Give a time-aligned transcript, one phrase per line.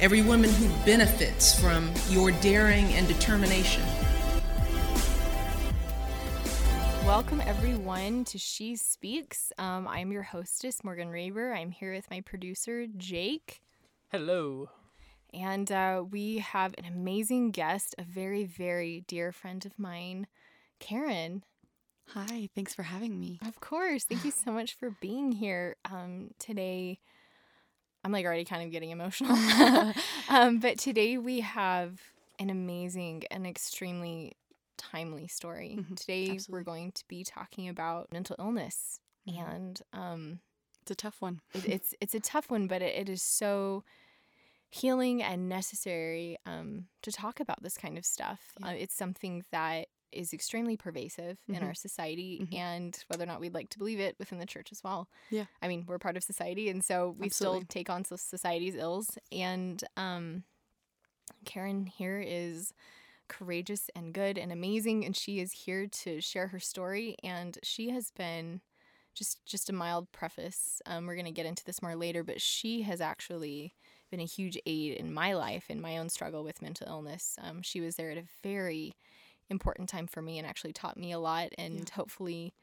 [0.00, 3.82] every woman who benefits from your daring and determination.
[7.06, 9.52] Welcome, everyone, to She Speaks.
[9.58, 11.54] Um, I'm your hostess, Morgan Raber.
[11.54, 13.60] I'm here with my producer, Jake.
[14.10, 14.70] Hello.
[15.34, 20.28] And uh, we have an amazing guest, a very, very dear friend of mine,
[20.80, 21.44] Karen.
[22.08, 23.38] Hi, thanks for having me.
[23.46, 24.04] Of course.
[24.04, 27.00] Thank you so much for being here um, today.
[28.04, 29.34] I'm like already kind of getting emotional.
[30.28, 32.00] um, but today we have
[32.38, 34.36] an amazing and extremely
[34.76, 35.78] timely story.
[35.80, 39.48] Mhm, Today we're going to be talking about mental illness, Mhm.
[39.48, 40.40] and um,
[40.82, 41.40] It's a tough one.
[41.54, 43.84] it, it's it's a tough one, but it, it is so
[44.70, 48.40] healing and necessary um, to talk about this kind of stuff.
[48.60, 48.68] Yeah.
[48.68, 51.62] Uh, it's something that is extremely pervasive in Mhm.
[51.62, 52.48] our society, Mhm.
[52.52, 55.08] and whether or not we'd like to believe it within the church as well.
[55.30, 55.46] Yeah.
[55.62, 57.30] I mean, we're part of society, and so we Absolutely.
[57.30, 59.18] still take on society's ills.
[59.32, 60.44] And um,
[61.44, 62.72] Karen here is
[63.28, 67.16] courageous and good and amazing, and she is here to share her story.
[67.22, 68.62] And she has been
[69.14, 70.82] just just a mild preface.
[70.86, 73.76] Um, we're gonna get into this more later, but she has actually
[74.10, 77.36] been a huge aid in my life in my own struggle with mental illness.
[77.40, 78.96] Um, she was there at a very
[79.50, 81.48] important time for me and actually taught me a lot.
[81.58, 82.54] And hopefully,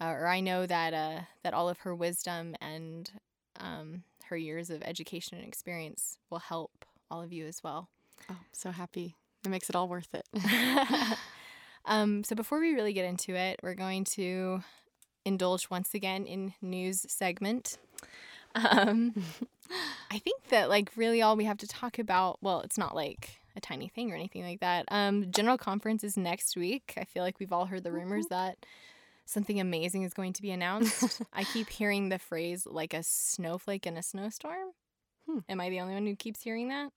[0.00, 3.10] uh, or I know that uh, that all of her wisdom and
[3.58, 7.88] um, her years of education and experience will help all of you as well.
[8.30, 9.14] Oh, so happy.
[9.44, 10.26] It makes it all worth it.
[11.84, 14.62] um, so before we really get into it, we're going to
[15.24, 17.78] indulge once again in news segment.
[18.54, 19.14] Um,
[20.10, 22.38] I think that like really all we have to talk about.
[22.40, 24.84] Well, it's not like a tiny thing or anything like that.
[24.88, 26.94] Um, General conference is next week.
[26.96, 28.58] I feel like we've all heard the rumors that
[29.24, 31.20] something amazing is going to be announced.
[31.32, 34.68] I keep hearing the phrase like a snowflake in a snowstorm.
[35.28, 35.38] Hmm.
[35.48, 36.90] Am I the only one who keeps hearing that?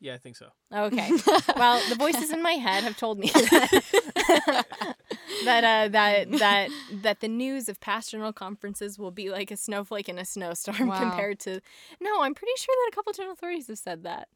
[0.00, 0.48] Yeah, I think so.
[0.74, 1.10] Okay.
[1.56, 4.96] well, the voices in my head have told me that
[5.44, 6.70] that uh, that that
[7.02, 10.88] that the news of past general conferences will be like a snowflake in a snowstorm
[10.88, 10.98] Wow.
[10.98, 11.60] compared to.
[12.00, 14.28] No, I'm pretty sure that a couple general authorities have said that.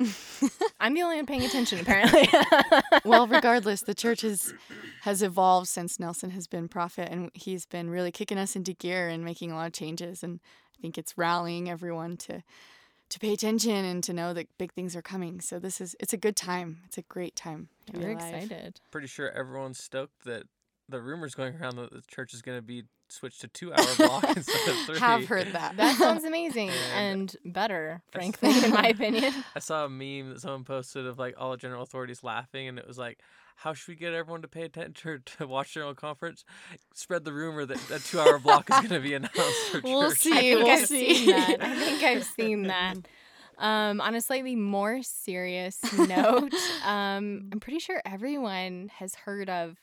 [0.80, 2.28] I'm the only one paying attention, apparently.
[3.04, 4.54] well, regardless, the church has,
[5.02, 9.08] has evolved since Nelson has been prophet, and he's been really kicking us into gear
[9.08, 10.22] and making a lot of changes.
[10.22, 10.40] And
[10.78, 12.42] I think it's rallying everyone to
[13.10, 15.40] to pay attention and to know that big things are coming.
[15.40, 16.80] So this is it's a good time.
[16.86, 17.68] It's a great time.
[17.92, 18.80] We're excited.
[18.90, 20.42] Pretty sure everyone's stoked that
[20.88, 23.86] the rumors going around that the church is going to be switched to two hour
[23.96, 24.98] block instead of three.
[24.98, 25.76] Have heard that.
[25.76, 29.32] That sounds amazing Yeah, and better, That's- frankly, in my opinion.
[29.54, 32.78] I saw a meme that someone posted of like all the general authorities laughing, and
[32.78, 33.18] it was like,
[33.56, 36.44] "How should we get everyone to pay attention to watch general conference?
[36.94, 40.10] Spread the rumor that a two hour block is going to be announced for We'll
[40.10, 40.52] church." see.
[40.52, 41.14] I we'll I've see.
[41.14, 41.56] seen that.
[41.62, 42.96] I think I've seen that.
[43.60, 46.54] Um, on a slightly more serious note,
[46.84, 49.76] um, I'm pretty sure everyone has heard of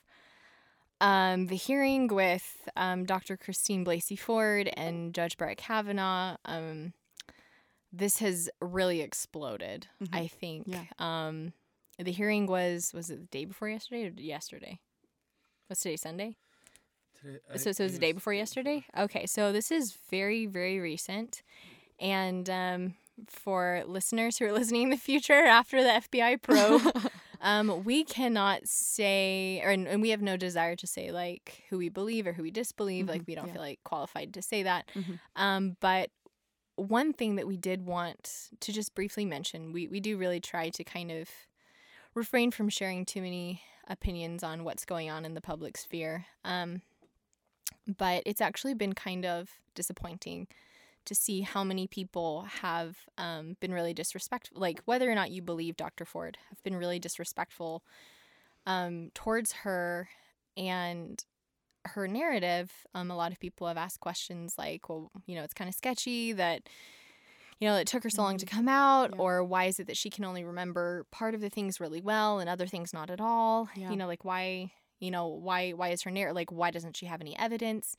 [1.00, 3.36] um, the hearing with um, Dr.
[3.36, 6.36] Christine Blasey Ford and Judge Brett Kavanaugh.
[6.44, 6.92] Um,
[7.92, 9.86] this has really exploded.
[10.02, 10.08] Mhm.
[10.14, 10.64] I think.
[10.66, 10.84] Yeah.
[10.98, 11.52] Um,
[11.98, 14.80] the hearing was was it the day before yesterday or yesterday?
[15.68, 15.96] What's today?
[15.96, 16.36] Sunday.
[17.20, 18.84] Today- I So, so it was the day before yesterday?
[18.96, 21.42] Okay, so this is very, very recent.
[21.98, 22.94] And um,
[23.28, 26.82] for listeners who are listening in the future after the FBI probe,
[27.46, 31.88] um, we cannot say, or, and we have no desire to say like who we
[31.88, 33.08] believe or who we disbelieve.
[33.08, 33.52] Like Mhm, we don't yeah.
[33.52, 34.90] feel like qualified to say that.
[34.96, 35.20] Mhm.
[35.36, 36.10] Um, but
[36.74, 40.70] one thing that we did want to just briefly mention, we, we do really try
[40.70, 41.28] to kind of
[42.14, 46.26] refrain from sharing too many opinions on what's going on in the public sphere.
[46.44, 46.82] Um,
[47.86, 50.48] but it's actually been kind of disappointing
[51.06, 55.42] to see how many people have um, been really disrespectful, like whether or not you
[55.42, 56.04] believe Dr.
[56.04, 57.82] Ford, have been really disrespectful
[58.66, 60.08] um, towards her
[60.56, 61.24] and
[61.84, 62.72] her narrative.
[62.94, 65.74] Um, a lot of people have asked questions like, well, you know, it's kind of
[65.74, 66.68] sketchy that,
[67.60, 69.18] you know, it took her so long to come out, Yeah.
[69.20, 72.38] or why is it that she can only remember part of the things really well
[72.40, 73.68] and other things not at all?
[73.76, 73.90] Yeah.
[73.90, 77.06] You know, like why, you know, why why is her narrative like why doesn't she
[77.06, 77.96] have any evidence?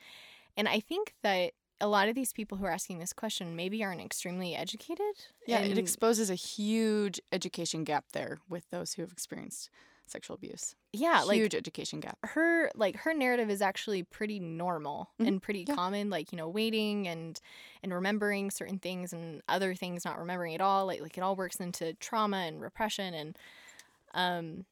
[0.57, 3.83] And I think that a lot of these people who are asking this question maybe
[3.83, 5.13] aren't extremely educated.
[5.45, 9.69] Yeah, it exposes a huge education gap there with those who have experienced
[10.09, 10.74] sexual abuse.
[10.94, 12.18] yeah, like huge education gap.
[12.24, 15.27] her like her narrative is actually pretty normal Mhm.
[15.27, 15.75] and pretty Yeah.
[15.75, 17.39] common like you know waiting and
[17.83, 21.35] and remembering certain things and other things not remembering at all like like it all
[21.35, 23.38] works into trauma and repression and
[24.13, 24.65] um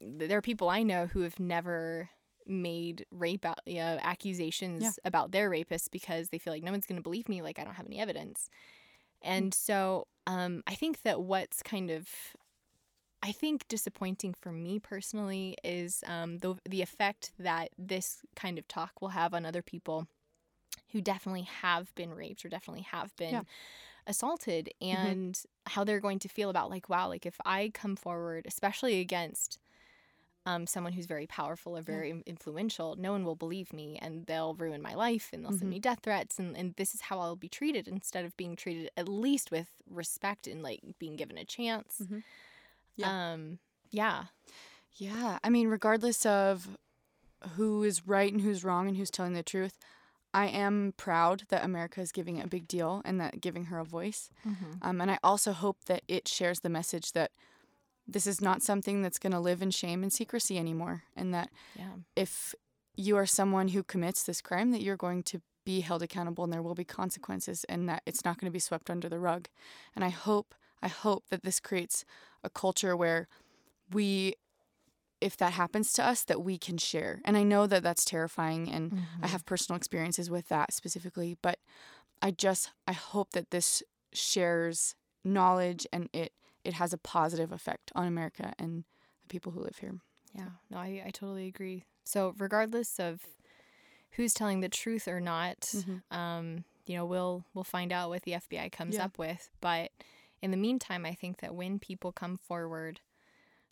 [0.00, 2.08] there are people i know who have never
[2.46, 4.92] made rape know, accusations Yeah.
[5.04, 7.64] about their rapists because they feel like no one's going to believe me like i
[7.64, 8.48] don't have any evidence
[9.22, 9.54] and Mm.
[9.54, 12.08] so um i think that what's kind of
[13.22, 18.68] I think disappointing for me personally is um, the the effect that this kind of
[18.68, 20.06] talk will have on other people
[20.92, 23.42] who definitely have been raped or definitely have been Yeah.
[24.06, 28.44] assaulted, and how they're going to feel about like, wow, like if I come forward,
[28.46, 29.58] especially against
[30.46, 34.26] um, someone who's very powerful or very in- influential, no one will believe me, and
[34.26, 35.70] they'll ruin my life, and they'll send Mhm.
[35.70, 38.90] me death threats, and, and this is how I'll be treated instead of being treated
[38.96, 42.00] at least with respect and like being given a chance.
[42.02, 42.22] Mhm.
[42.96, 43.32] Yeah.
[43.32, 43.58] Um,
[43.90, 44.26] yeah.
[44.96, 46.76] Yeah, I mean, regardless of
[47.56, 49.78] who is right and who's wrong and who's telling the truth,
[50.32, 53.78] I am proud that America is giving it a big deal and that giving her
[53.78, 54.30] a voice.
[54.82, 57.32] Um, and I also hope that it shares the message that
[58.06, 61.50] this is not something that's going to live in shame and secrecy anymore, and that
[61.74, 61.92] Yeah.
[62.16, 62.54] if
[62.96, 66.52] you are someone who commits this crime, that you're going to be held accountable and
[66.52, 69.48] there will be consequences, and that it's not going to be swept under the rug.
[69.96, 72.04] And I hope, I hope that this creates
[72.42, 73.26] a culture where
[73.90, 74.34] we
[75.20, 78.68] if that happens to us that we can share and i know that that's terrifying
[78.70, 79.24] and Mm-hmm.
[79.24, 81.58] i have personal experiences with that specifically but
[82.20, 86.32] i just i hope that this shares knowledge and it
[86.64, 88.84] it has a positive effect on america and
[89.22, 89.94] the people who live here
[90.34, 90.50] Yeah.
[90.70, 91.84] No, I, I totally agree.
[92.02, 93.22] So regardless of
[94.16, 96.02] who's telling the truth or not, Mhm.
[96.10, 99.04] um, you know, we'll we'll find out what the FBI comes Yeah.
[99.04, 99.48] up with.
[99.60, 99.92] But
[100.42, 103.00] in the meantime, I think that when people come forward,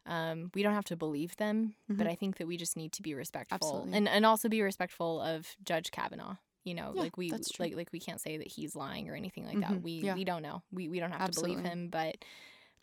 [0.06, 2.10] um, we don't have to believe them, but Mhm.
[2.10, 3.94] I think that we just need to be respectful Absolutely.
[3.96, 6.36] and and also be respectful of Judge Kavanaugh.
[6.64, 9.44] You know, Yeah, like we like like we can't say that he's lying or anything
[9.46, 9.70] like that.
[9.72, 9.82] Mhm.
[9.82, 10.14] We Yeah.
[10.14, 10.62] we don't know.
[10.72, 12.24] We we don't have to believe him, but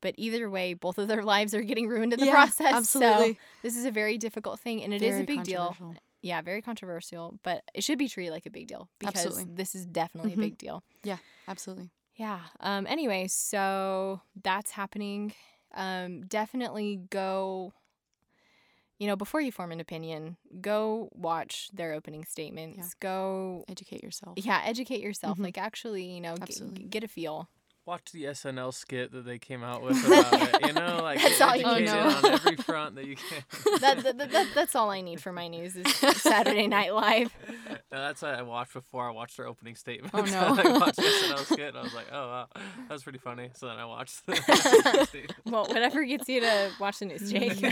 [0.01, 2.74] but either way, both of their lives are getting ruined in the Yeah, process.
[2.74, 3.34] absolutely.
[3.34, 5.96] So this is a very difficult thing, and it is Very a big deal.
[6.22, 9.54] Yeah, very controversial, but it should be treated like a big deal because Absolutely.
[9.56, 10.36] this is definitely Mhm.
[10.36, 10.84] a big deal.
[11.04, 11.18] yeah
[11.48, 12.42] absolutely Yeah.
[12.60, 12.86] Um.
[12.88, 15.34] Anyway, so that's happening.
[15.74, 16.22] Um.
[16.28, 17.72] Definitely go.
[18.98, 22.78] You know, before you form an opinion, go watch their opening statements.
[22.80, 22.90] Yeah.
[23.00, 23.63] Go.
[23.69, 25.38] educate yourself Yeah, educate yourself.
[25.38, 25.44] Mhm.
[25.46, 27.50] Like, actually, you know, g- get a feel.
[27.85, 30.67] Watch the SNL skit that they came out with about it.
[30.67, 31.89] You know, like That's all you need.
[31.89, 33.43] On every front that you can.
[33.81, 35.91] That, that, that, that- that's all I need for my news is
[36.21, 37.35] Saturday Night Live.
[37.91, 40.13] No, that's what I watched before I watched their opening statement.
[40.13, 40.39] Oh, no!
[40.39, 43.49] I watched the SNL skit and I was like, oh wow, that was pretty funny.
[43.55, 45.27] So then I watched the.
[45.45, 47.63] Well, whatever gets you to watch the news, Jake.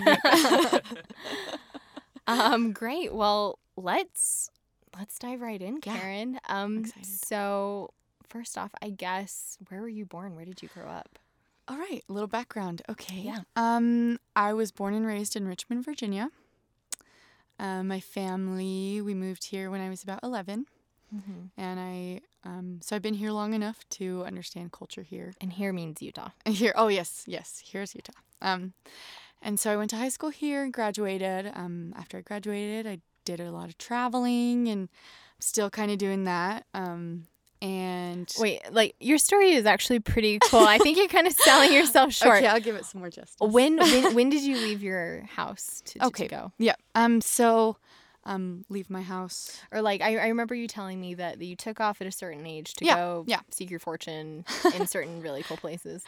[2.25, 3.13] um, great.
[3.13, 4.49] Well, let's
[4.97, 5.97] let's dive right in, Yeah.
[5.99, 6.39] Karen.
[6.49, 7.91] Um, so
[8.29, 10.35] first off, I guess where were you born?
[10.35, 11.19] Where did you grow up?
[11.67, 12.81] All right, a little background.
[12.87, 13.19] Okay.
[13.19, 13.39] Yeah.
[13.57, 16.29] Um, I was born and raised in Richmond, Virginia.
[17.59, 20.65] Um, my family, we moved here when I was about 11,
[21.57, 25.33] and I, um, so I've been here long enough to understand culture here.
[25.41, 26.29] And here means Utah.
[26.45, 28.13] Here, oh yes, yes, here's Utah.
[28.41, 28.73] Um,
[29.41, 31.51] and so I went to high school here and graduated.
[31.53, 34.89] Um, after I graduated, I did a lot of traveling and
[35.39, 36.65] still kind of doing that.
[36.73, 37.23] Um,
[37.61, 40.59] and Wait, like your story is actually pretty cool.
[40.59, 42.37] I think you're kind of selling yourself short.
[42.37, 43.35] Okay, I'll give it some more justice.
[43.39, 46.27] When, when when did you leave your house to, Okay.
[46.27, 46.51] to go?
[46.57, 46.75] Yeah.
[46.95, 47.21] Um.
[47.21, 47.77] So,
[48.25, 49.59] um, leave my house.
[49.71, 52.45] Or like I, I remember you telling me that you took off at a certain
[52.45, 53.39] age to Yeah, go yeah.
[53.51, 54.43] seek your fortune
[54.75, 56.03] in certain really cool places.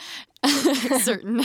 [1.02, 1.44] Certain.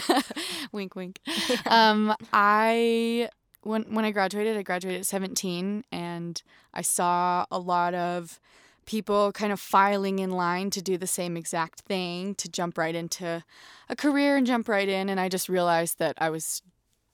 [0.73, 1.21] wink, wink.
[1.67, 2.15] Um.
[2.33, 3.29] I
[3.63, 6.41] when when I graduated, I graduated at seventeen, and
[6.73, 8.39] I saw a lot of
[8.87, 12.95] people kind of filing in line to do the same exact thing to jump right
[12.95, 13.43] into
[13.89, 16.63] a career and jump right in and I just realized that I was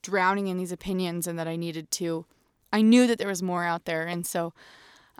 [0.02, 2.26] drowning in these opinions and that I needed to
[2.72, 4.52] I knew that there was more out there and so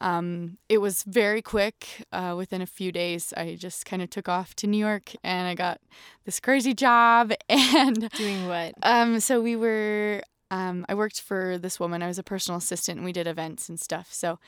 [0.00, 2.06] um, it was very quick.
[2.10, 5.46] Uh, within a few days, I just kind of took off to New York and
[5.46, 5.80] I got
[6.24, 7.32] this crazy job.
[7.50, 8.74] And Doing what?
[8.82, 12.02] um, so we were, um, I worked for this woman.
[12.02, 14.12] I was a personal assistant and we did events and stuff.
[14.12, 14.38] So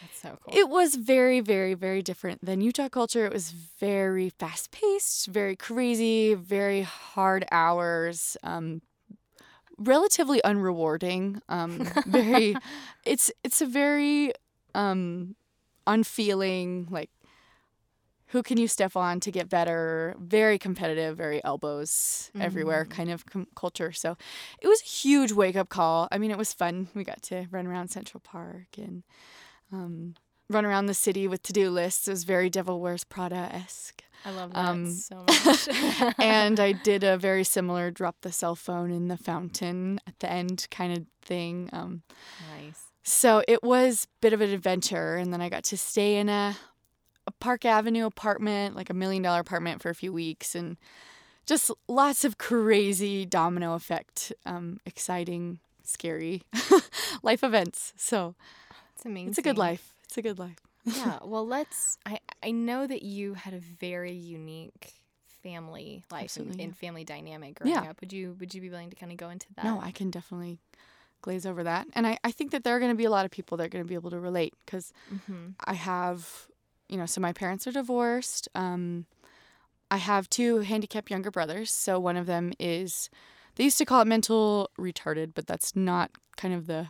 [0.00, 0.54] That's so cool.
[0.56, 3.26] it was very, very, very different than Utah culture.
[3.26, 8.82] It was very fast paced, very crazy, very hard hours, um,
[9.78, 11.40] relatively unrewarding.
[11.48, 12.56] Um, very,
[13.04, 14.32] it's it's a very
[14.74, 15.34] um,
[15.86, 17.10] unfeeling, like
[18.28, 20.14] who can you step on to get better?
[20.18, 22.92] Very competitive, very elbows everywhere Mm-hmm.
[22.92, 23.92] kind of com- culture.
[23.92, 24.16] So
[24.60, 26.08] it was a huge wake up call.
[26.12, 26.88] I mean, it was fun.
[26.94, 29.02] We got to run around Central Park and
[29.72, 30.14] um,
[30.50, 32.08] run around the city with to do lists.
[32.08, 34.02] It was very Devil Wears Prada esque.
[34.24, 36.14] I love that Um, so much.
[36.18, 40.30] and I did a very similar drop the cell phone in the fountain at the
[40.30, 41.70] end kind of thing.
[41.72, 42.02] Um,
[42.56, 42.82] nice.
[43.04, 46.28] so it was a bit of an adventure, and then I got to stay in
[46.28, 46.56] a,
[47.28, 50.76] a Park Avenue apartment, like a million dollar apartment, for a few weeks, and
[51.46, 56.42] just lots of crazy domino effect, um, exciting, scary
[57.22, 57.92] life events.
[57.96, 58.34] So
[58.94, 59.28] It's amazing.
[59.30, 59.92] it's a good life.
[60.04, 60.58] It's a good life.
[60.84, 61.18] yeah.
[61.22, 61.98] Well, let's.
[62.06, 64.94] I I know that you had a very unique
[65.42, 66.80] family life and, Absolutely, and yeah.
[66.86, 67.90] family dynamic growing Yeah.
[67.90, 68.00] up.
[68.00, 69.64] Would you Would you be willing to kind of go into that?
[69.64, 70.58] No, I can definitely
[71.20, 73.24] glaze over that, and I, I think that there are going to be a lot
[73.24, 75.48] of people that are going to be able to relate because Mm-hmm.
[75.64, 76.46] I have,
[76.88, 78.48] you know, so my parents are divorced.
[78.54, 79.06] Um,
[79.90, 81.70] I have two handicapped younger brothers.
[81.72, 83.08] So one of them is,
[83.56, 86.88] they used to call it mental retarded, but that's not kind of the,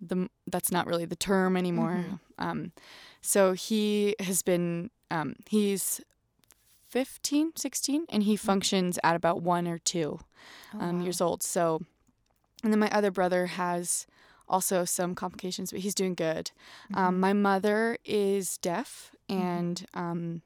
[0.00, 2.04] the that's not really the term anymore.
[2.38, 2.72] Um,
[3.20, 6.00] so he has been, um, he's
[6.88, 10.20] 15, 16, and he functions at about one or two
[10.78, 11.42] um, years old.
[11.42, 11.80] So,
[12.62, 14.06] and then my other brother has
[14.48, 16.50] also some complications, but he's doing good.
[16.94, 20.42] Um, my mother is deaf, and um,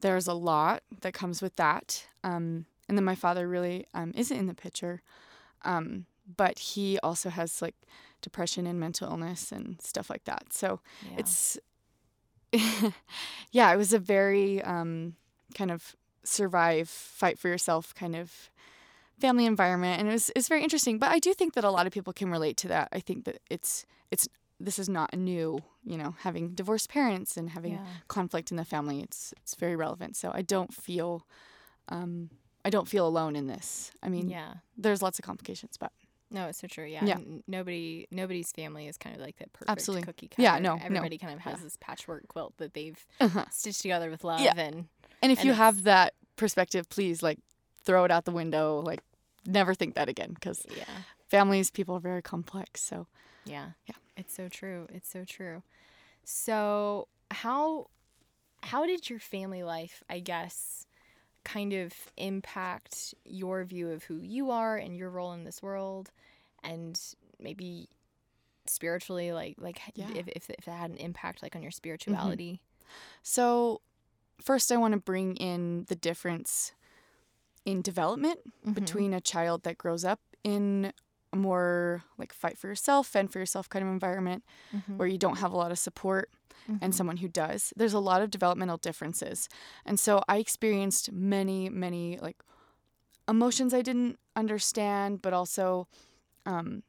[0.00, 2.06] there's a lot that comes with that.
[2.24, 5.02] Um, and then my father really um, isn't in the picture,
[5.64, 6.06] um,
[6.36, 7.74] but he also has like
[8.22, 10.52] depression and mental illness and stuff like that.
[10.52, 10.80] So
[11.10, 11.18] Yeah.
[11.18, 11.58] it's,
[13.52, 15.16] yeah, it was a very um,
[15.54, 15.94] kind of
[16.24, 18.50] survive, fight for yourself kind of
[19.20, 21.86] family environment and it was it's very interesting but i do think that a lot
[21.86, 24.28] of people can relate to that i think that it's it's
[24.60, 27.84] this is not new you know having divorced parents and having Yeah.
[28.08, 31.26] conflict in the family it's it's very relevant so i don't feel
[31.88, 32.30] um
[32.64, 34.54] i don't feel alone in this i mean yeah.
[34.76, 35.92] there's lots of complications but
[36.30, 36.84] No, it's so true.
[36.84, 37.04] Yeah.
[37.06, 37.16] Yeah.
[37.46, 40.04] Nobody, nobody's family is kind of like that perfect Absolutely.
[40.04, 40.42] cookie cutter.
[40.42, 40.84] Yeah, no, no.
[40.84, 41.64] Everybody kind of has Yeah.
[41.64, 43.46] this patchwork quilt that they've uh-huh.
[43.50, 44.52] stitched together with love Yeah.
[44.66, 44.88] and
[45.22, 47.38] and if And you have that perspective please like
[47.82, 49.00] throw it out the window like
[49.46, 50.84] never think that again because yeah.
[51.28, 53.06] families people are very complex so
[53.48, 53.70] Yeah.
[53.86, 53.96] Yeah.
[54.16, 54.86] It's so true.
[54.92, 55.62] It's so true.
[56.24, 57.86] So, how
[58.62, 60.86] how did your family life, I guess,
[61.44, 66.10] kind of impact your view of who you are and your role in this world
[66.62, 67.00] and
[67.38, 67.88] maybe
[68.66, 70.10] spiritually like like Yeah.
[70.14, 71.76] if, if if that had an impact like on your mm-hmm.
[71.76, 72.60] spirituality.
[73.22, 73.80] So,
[74.40, 76.72] first, I want to bring in the difference
[77.70, 78.74] in development Mhm.
[78.74, 80.92] between a child that grows up in
[81.32, 84.96] a more like fight for yourself, fend for yourself kind of environment Mhm.
[84.96, 86.30] where you don't have a lot of support
[86.66, 86.94] and Mhm.
[86.94, 87.72] someone who does.
[87.76, 89.48] There's a lot of developmental differences.
[89.84, 92.38] And so, I experienced many, many like
[93.26, 95.86] emotions I didn't understand, but also
[96.46, 96.82] um,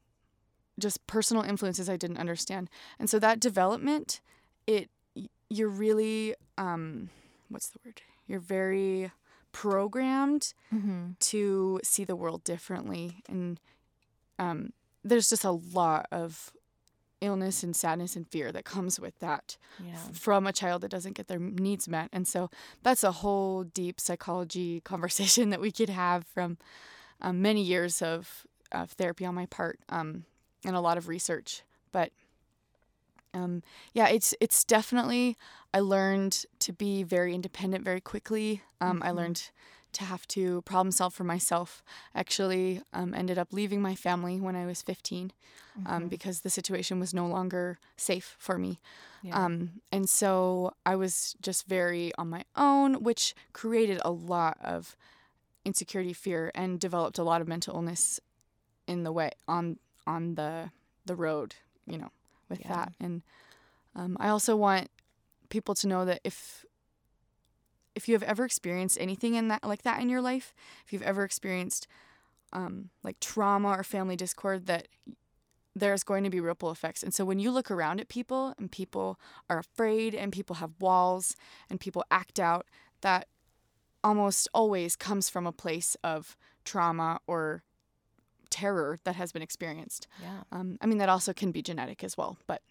[0.78, 2.70] just personal influences I didn't understand.
[2.98, 4.20] And so, that development,
[4.66, 4.88] it
[5.52, 7.10] you're really um
[7.48, 9.10] what's the word you're very
[9.52, 11.18] programmed Mhm.
[11.18, 13.60] to see the world differently and
[14.38, 14.72] um
[15.04, 16.52] there's just a lot of
[17.22, 19.96] illness and sadness and fear that comes with that Yeah.
[20.12, 22.50] from a child that doesn't get their needs met and so
[22.82, 26.56] that's a whole deep psychology conversation that we could have from
[27.20, 30.24] um, many years of, of therapy on my part um,
[30.64, 32.12] and a lot of research but
[33.34, 35.36] um, yeah, it's it's definitely.
[35.72, 38.62] I learned to be very independent very quickly.
[38.80, 39.50] Um, I learned
[39.92, 41.82] to have to problem solve for myself.
[42.14, 45.32] Actually, um, ended up leaving my family when I was 15
[45.86, 48.80] um, because the situation was no longer safe for me.
[49.22, 49.44] Yeah.
[49.44, 54.96] Um, and so I was just very on my own, which created a lot of
[55.64, 58.20] insecurity, fear, and developed a lot of mental illness
[58.86, 60.70] in the way on on the
[61.04, 61.56] the road.
[61.86, 62.10] You know,
[62.50, 62.68] with Yeah.
[62.74, 62.92] that.
[63.00, 63.22] And
[63.94, 64.90] um, I also want
[65.48, 66.64] people to know that if
[67.94, 70.54] if you have ever experienced anything in that like that in your life,
[70.84, 71.86] if you've ever experienced
[72.52, 74.88] um, like trauma or family discord, that
[75.74, 77.02] there's going to be ripple effects.
[77.02, 80.72] And so when you look around at people and people are afraid and people have
[80.80, 81.36] walls
[81.68, 82.66] and people act out,
[83.02, 83.28] that
[84.02, 87.62] almost always comes from a place of trauma or
[88.50, 90.06] terror that has been experienced.
[90.22, 90.40] yeah.
[90.52, 92.36] Um, I mean, that also can be genetic as well.
[92.46, 92.62] But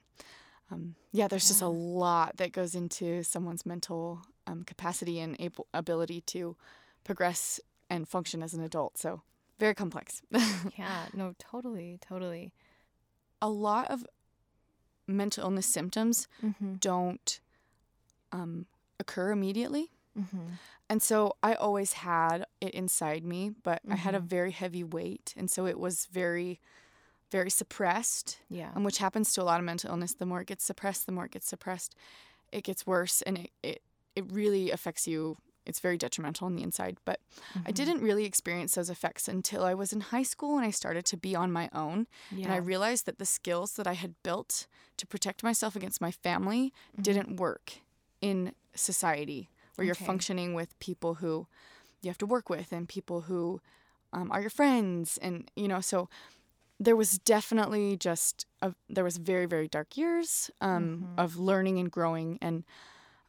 [0.72, 5.66] um, yeah, there's just a lot that goes into someone's mental um, capacity and able,
[5.74, 6.56] ability to
[7.04, 7.60] progress
[7.90, 8.98] and function as an adult.
[8.98, 9.22] So
[9.60, 10.22] very complex.
[10.78, 11.06] Yeah.
[11.14, 12.54] No, totally, totally.
[13.42, 14.06] a lot of
[15.08, 16.76] mental illness symptoms Mm-hmm.
[16.76, 17.40] don't
[18.32, 18.66] um,
[19.00, 19.90] occur immediately.
[20.20, 20.48] Mm-hmm.
[20.90, 24.28] And so I always had it inside me, but I had a Mhm.
[24.28, 25.34] very heavy weight.
[25.38, 26.60] And so it was very,
[27.32, 28.72] very suppressed, Yeah.
[28.76, 30.14] um, which happens to a lot of mental illness.
[30.16, 31.96] The more it gets suppressed, the more it gets suppressed,
[32.52, 33.82] it gets worse and it, it,
[34.16, 35.38] it really affects you.
[35.68, 36.98] It's very detrimental on the inside.
[37.06, 37.20] But
[37.68, 37.76] I Mhm.
[37.76, 41.18] didn't really experience those effects until I was in high school and I started to
[41.18, 42.08] be on my own.
[42.32, 44.66] And I realized that the skills that I had built
[44.98, 47.04] to protect myself against my family Mhm.
[47.04, 47.74] didn't work
[48.22, 50.06] in society where you're Okay.
[50.06, 51.48] functioning with people who
[52.02, 53.62] you have to work with and people who
[54.14, 56.10] um, are your friends and you know so
[56.80, 61.18] there was definitely just a, there was very very dark years um, Mhm.
[61.18, 62.64] of learning and growing and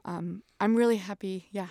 [0.04, 1.68] um, i'm really happy yeah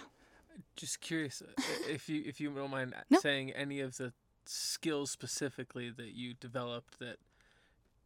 [0.76, 1.54] Just curious uh,
[1.88, 3.20] if you if you don't mind No.
[3.20, 4.14] saying any of the
[4.46, 7.18] skills specifically that you developed that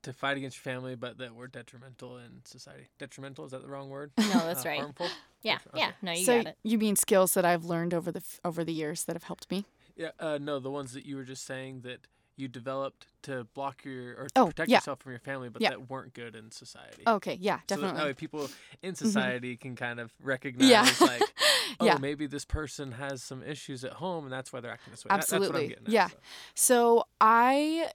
[0.04, 2.88] to fight against your family, but that were detrimental in society.
[3.00, 4.12] Detrimental is that the wrong word?
[4.18, 4.80] No, that's Uh, right.
[4.80, 5.08] Harmful.
[5.42, 5.60] Yeah.
[5.68, 5.80] Okay.
[5.80, 5.92] Yeah.
[6.02, 6.58] No, you so got it.
[6.64, 9.50] you mean skills that i've learned over the f- over the years that have helped
[9.52, 9.66] me
[9.98, 10.12] Yeah.
[10.20, 12.00] Uh, no, the ones that you were just saying that
[12.36, 14.78] you developed to block your or to Oh, protect yeah.
[14.78, 15.70] yourself from your family, but Yeah.
[15.72, 17.04] that weren't good in society.
[17.06, 17.68] okay yeah definitely.
[17.68, 18.50] So that- definitely that way people
[18.82, 21.22] in society can kind of recognize yeah like,
[21.80, 24.92] oh, yeah maybe this person has some issues at home and that's why they're acting
[24.92, 25.10] this way.
[25.10, 25.48] That- Absolutely.
[25.48, 26.08] that's what I'm getting at, Yeah.
[26.08, 26.18] so.
[26.56, 27.92] So I,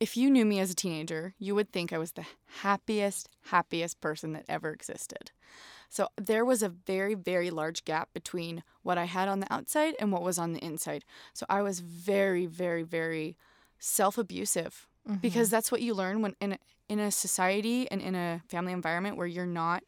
[0.00, 2.26] if you knew me as a teenager, you would think I was the
[2.62, 5.30] happiest, happiest person that ever existed.
[5.90, 9.94] So there was a very, very large gap between what I had on the outside
[10.00, 11.04] and what was on the inside.
[11.34, 13.36] So I was very, very, very
[13.78, 14.86] self-abusive
[15.20, 15.50] because mm-hmm.
[15.50, 19.16] that's what you learn when in a, in a society and in a family environment
[19.16, 19.82] where you're not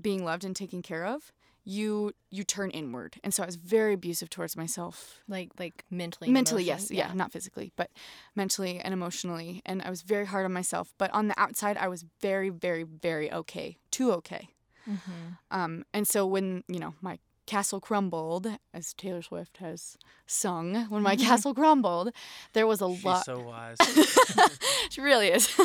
[0.00, 1.32] being loved and taken care of.
[1.64, 5.22] You you turn inward, and so I was very abusive towards myself.
[5.28, 6.30] Like like mentally.
[6.30, 6.90] mentally yes.
[6.90, 7.12] yeah.
[7.14, 7.90] not physically but
[8.34, 9.62] mentally and emotionally.
[9.64, 10.92] And i was very hard on myself.
[10.98, 13.78] But on the outside i was very very very okay.
[13.90, 14.48] Too okay.
[14.88, 15.36] Mhm.
[15.52, 21.02] um and so when you know my castle crumbled as taylor swift has sung when
[21.02, 22.10] my castle crumbled
[22.52, 23.76] there was a lot so wise.
[24.90, 25.48] she really is.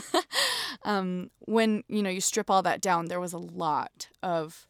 [0.84, 4.68] Um when you know you strip all that down there was a lot of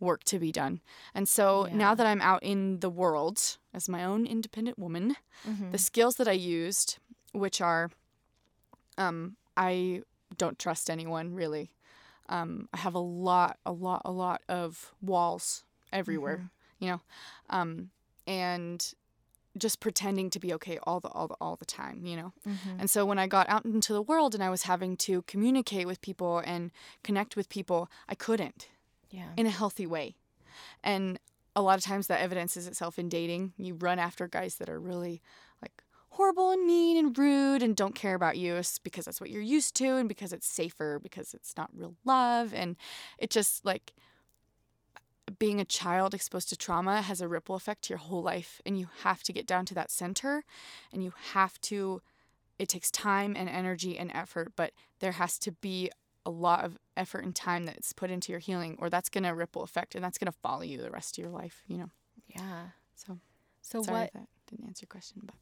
[0.00, 0.80] work to be done
[1.14, 1.74] and so Yeah.
[1.76, 5.70] now that i'm out in the world as my own independent woman Mhm.
[5.72, 6.98] the skills that I used,
[7.32, 7.90] which are,
[8.98, 10.02] um, I
[10.36, 11.72] don't trust anyone really.
[12.28, 17.00] Um, I have a lot, a lot, a lot of walls everywhere, you know,
[17.48, 17.90] um,
[18.26, 18.94] and
[19.58, 22.32] just pretending to be okay all the all the all the time, you know.
[22.46, 22.80] Mhm.
[22.80, 25.86] And so when I got out into the world and I was having to communicate
[25.86, 26.70] with people and
[27.02, 28.68] connect with people, I couldn't
[29.10, 29.28] Yeah.
[29.36, 30.16] in a healthy way.
[30.82, 31.18] And
[31.56, 33.52] a lot of times that evidences itself in dating.
[33.56, 35.20] You run after guys that are really
[35.60, 39.42] like horrible and mean and rude and don't care about you because that's what you're
[39.42, 42.76] used to and because it's safer because it's not real love and
[43.18, 43.92] it just like
[45.38, 48.78] being a child exposed to trauma has a ripple effect to your whole life and
[48.78, 50.44] you have to get down to that center
[50.92, 52.02] and you have to
[52.58, 55.90] it takes time and energy and effort but there has to be
[56.26, 59.30] a lot of effort and time that's put into your healing or that's going to
[59.30, 61.90] ripple effect and that's going to follow you the rest of your life you know
[62.28, 62.66] Yeah.
[62.94, 63.18] so
[63.62, 64.06] So sorry what?
[64.08, 65.34] if that didn't answer your question but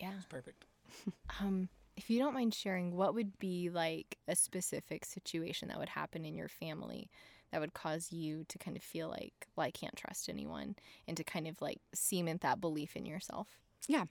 [0.00, 0.12] Yeah.
[0.16, 0.64] It's Perfect.
[1.40, 5.88] Um, if you don't mind sharing, what would be like a specific situation that would
[5.88, 7.08] happen in your family
[7.50, 10.76] that would cause you to kind of feel like, well, I can't trust anyone,
[11.08, 13.48] and to kind of like cement that belief in yourself?
[13.88, 14.04] Yeah.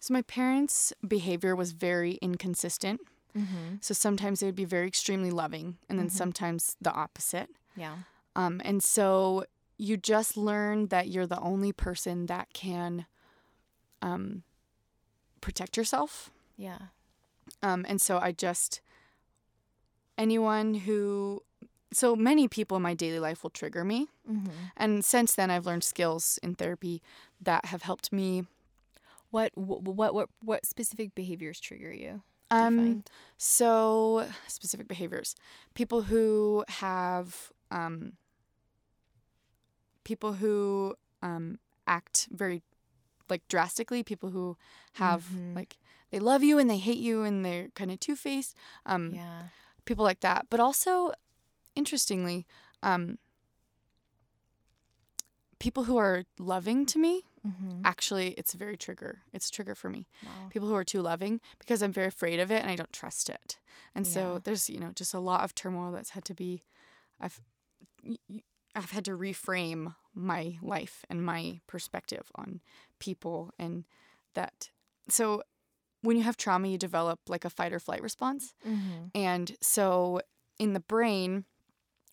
[0.00, 3.00] So my parents behavior was very inconsistent
[3.36, 3.76] Mm-hmm.
[3.80, 6.12] so sometimes they would be very extremely loving and then Mhm.
[6.12, 7.96] sometimes the opposite Yeah.
[8.34, 9.44] um, and so
[9.78, 13.04] you just learn that you're the only person that can
[14.02, 14.42] um,
[15.40, 16.78] protect yourself Yeah.
[17.62, 18.80] Um, and so I just,
[20.18, 21.42] anyone who,
[21.92, 24.08] so many people in my daily life will trigger me.
[24.30, 24.50] Mm-hmm.
[24.76, 27.02] And since then, I've learned skills in therapy
[27.40, 28.46] that have helped me.
[29.30, 32.22] What what what what specific behaviors trigger you?
[32.50, 33.02] Um,
[33.36, 35.34] so specific behaviors,
[35.74, 38.12] people who have, um,
[40.04, 42.62] people who um, act very
[43.28, 44.56] like drastically, people who
[44.94, 45.54] have Mhm.
[45.56, 45.78] like
[46.10, 48.54] they love you and they hate you and they're kind of two faced.
[48.86, 49.48] Um, yeah.
[49.84, 50.46] people like that.
[50.48, 51.12] But also,
[51.74, 52.46] interestingly,
[52.82, 53.18] um,
[55.58, 57.80] people who are loving to me, Mm-hmm.
[57.84, 59.20] actually, it's a very trigger.
[59.32, 60.06] It's a trigger for me.
[60.24, 60.48] Wow.
[60.50, 63.28] People who are too loving because I'm very afraid of it and I don't trust
[63.28, 63.58] it.
[63.94, 66.62] And so there's, you know, just a lot of turmoil that's had to be,
[67.20, 67.40] I've,
[68.74, 72.60] I've had to reframe my life and my perspective on
[72.98, 73.84] people and
[74.34, 74.70] that.
[75.08, 75.42] So
[76.02, 78.54] when you have trauma, you develop like a fight or flight response.
[78.66, 79.08] Mm-hmm.
[79.14, 80.20] And so
[80.58, 81.44] in the brain,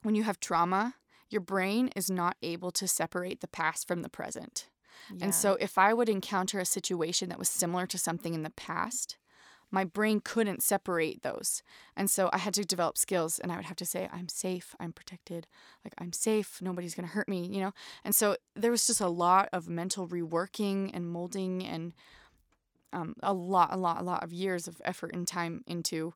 [0.01, 0.95] when you have trauma,
[1.29, 4.67] your brain is not able to separate the past from the present.
[5.15, 5.25] Yeah.
[5.25, 8.49] And so if I would encounter a situation that was similar to something in the
[8.51, 9.17] past,
[9.71, 11.63] my brain couldn't separate those.
[11.95, 14.75] And so I had to develop skills and I would have to say, I'm safe,
[14.79, 15.47] I'm protected,
[15.83, 17.73] like I'm safe, nobody's gonna hurt me, you know?
[18.03, 21.93] And so there was just a lot of mental reworking and molding and
[22.93, 26.13] um, a lot, a lot, a lot of years of effort and time into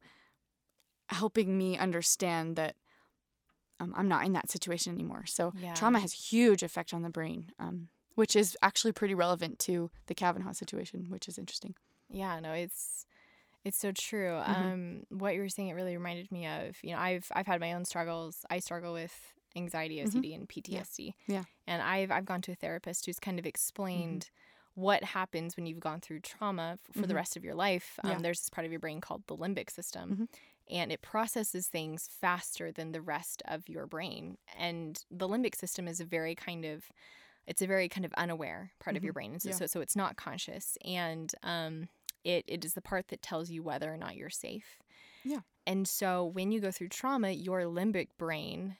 [1.10, 2.76] helping me understand that
[3.80, 5.26] um, I'm not in that situation anymore.
[5.26, 5.74] So Yeah.
[5.74, 10.16] trauma has huge effect on the brain, um, which is actually pretty relevant to the
[10.16, 11.76] Kavanaugh situation, which is interesting.
[12.10, 13.06] Yeah, no, it's
[13.64, 14.30] it's so true.
[14.32, 14.56] Mhm.
[14.58, 16.78] Um, what you were saying, it really reminded me of.
[16.84, 18.46] You know, I've I've had my own struggles.
[18.50, 19.16] I struggle with
[19.56, 21.08] anxiety, OCD, and PTSD.
[21.10, 21.32] Mm-hmm.
[21.32, 21.44] Yeah.
[21.68, 24.30] And I've I've gone to a therapist who's kind of explained
[24.74, 27.18] what happens when you've gone through trauma f- for the Mhm.
[27.18, 28.00] rest of your life.
[28.04, 28.18] Um, Yeah.
[28.20, 30.16] There's this part of your brain called the limbic system.
[30.16, 30.28] Mhm.
[30.70, 34.38] And it processes things faster than the rest of your brain.
[34.56, 36.92] And the limbic system is a very kind of
[37.48, 39.14] it's a very kind of unaware part of your Mhm.
[39.14, 39.32] brain.
[39.34, 39.58] And so, Yeah.
[39.60, 40.78] so, so it's not conscious.
[40.86, 41.90] And um,
[42.24, 44.78] it, it is the part that tells you whether or not you're safe.
[45.24, 45.42] Yeah.
[45.66, 48.78] And so when you go through trauma, your limbic brain,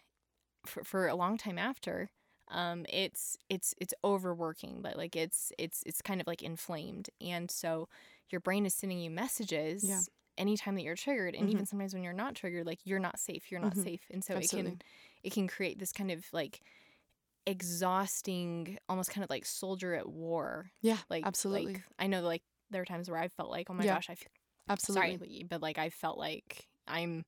[0.66, 2.12] for, for a long time after,
[2.50, 7.52] um, it's it's it's overworking, but like it's it's it's kind of like inflamed, and
[7.52, 7.90] so
[8.30, 9.84] your brain is sending you messages.
[9.84, 10.04] Yeah.
[10.38, 11.50] Anytime that you're triggered, and Mhm.
[11.50, 13.84] even sometimes when you're not triggered, like you're not safe, you're not Mhm.
[13.84, 14.72] safe, and so Absolutely.
[14.72, 14.82] it can
[15.24, 16.62] it can create this kind of like
[17.48, 20.72] exhausting, almost kind of like soldier at war.
[20.82, 21.84] Yeah, Like absolutely.
[21.84, 23.88] like I know like there are times where I felt like, oh my Yeah.
[23.88, 24.32] gosh, I feel
[24.70, 25.18] absolutely.
[25.20, 27.26] sorry, but like I felt like I'm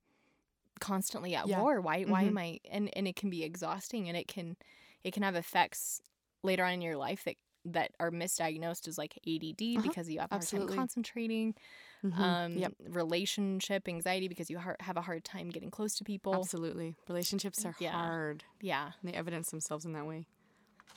[0.79, 1.55] constantly at Yeah.
[1.55, 1.81] war.
[1.81, 2.25] Why why Mhm.
[2.25, 4.55] am I and and it can be exhausting and it can
[5.03, 6.01] it can have effects
[6.43, 9.87] later on in your life that that are misdiagnosed as like ADD Uh-huh.
[9.87, 10.69] because you have a hard Absolutely.
[10.75, 11.55] time concentrating,
[12.03, 12.17] Mhm.
[12.19, 12.73] um, yep.
[12.79, 16.33] relationship anxiety because you har- have a hard time getting close to people.
[16.35, 16.95] Absolutely.
[17.07, 17.91] Relationships are Yeah.
[17.91, 18.43] hard.
[18.61, 20.25] Yeah, And they evidence themselves in that way.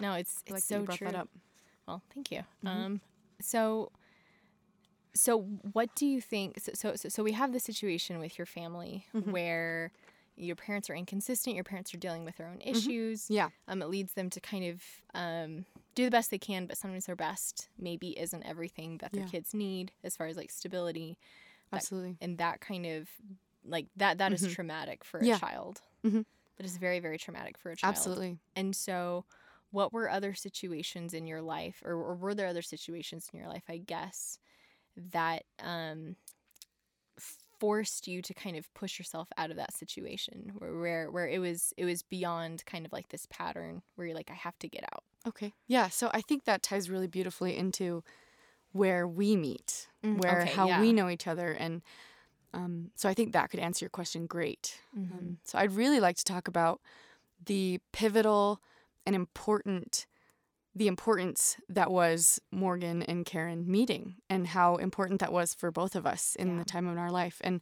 [0.00, 1.06] no, it's I like it's so true.
[1.08, 1.28] that up.
[1.86, 2.44] Well, thank you.
[2.64, 2.68] Mhm.
[2.68, 3.00] Um,
[3.40, 3.90] so,
[5.14, 6.58] so what do you think?
[6.60, 9.32] So, so, so, we have the situation with your family Mhm.
[9.32, 9.92] where
[10.36, 11.54] your parents are inconsistent.
[11.54, 13.26] Your parents are dealing with their own issues.
[13.30, 13.50] Yeah.
[13.68, 14.82] Um, it leads them to kind of
[15.14, 19.24] um, do the best they can, but sometimes their best maybe isn't everything that their
[19.24, 19.28] Yeah.
[19.28, 21.18] kids need as far as like stability
[21.70, 22.16] That- Absolutely.
[22.20, 23.08] and that kind of
[23.64, 24.18] like that.
[24.18, 24.54] That is Mhm.
[24.54, 25.38] traumatic for a Yeah.
[25.38, 25.82] child.
[26.04, 26.24] Mhm.
[26.56, 27.96] That is very, very traumatic for a child.
[27.96, 28.38] Absolutely.
[28.56, 29.24] And so,
[29.70, 33.48] what were other situations in your life, or, or were there other situations in your
[33.48, 34.38] life, I guess,
[34.96, 36.16] that um,
[37.62, 41.38] forced you to kind of push yourself out of that situation, where, where where it
[41.38, 44.68] was it was beyond kind of like this pattern where you're like, I have to
[44.68, 45.04] get out.
[45.28, 45.52] Okay.
[45.68, 45.88] Yeah.
[45.88, 48.02] So I think that ties really beautifully into
[48.72, 50.80] where we meet, Mm, where okay, how yeah.
[50.80, 51.52] we know each other.
[51.52, 51.82] And
[52.52, 54.80] um, so I think that could answer your question great.
[54.98, 55.18] Mm-hmm.
[55.18, 56.80] Um, so I'd really like to talk about
[57.46, 58.60] the pivotal
[59.06, 60.06] and important,
[60.74, 65.94] the importance that was Morgan and Karen meeting and how important that was for both
[65.94, 66.58] of us in Yeah.
[66.58, 67.40] the time of our life.
[67.44, 67.60] And